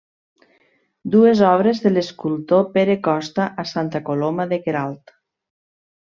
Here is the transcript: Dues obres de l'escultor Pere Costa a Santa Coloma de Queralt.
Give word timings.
Dues 1.15 1.41
obres 1.49 1.81
de 1.83 1.91
l'escultor 1.97 2.65
Pere 2.77 2.95
Costa 3.11 3.45
a 3.65 3.69
Santa 3.75 4.01
Coloma 4.11 4.47
de 4.55 4.59
Queralt. 4.67 5.13